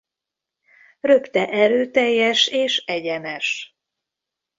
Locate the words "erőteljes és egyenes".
1.49-3.75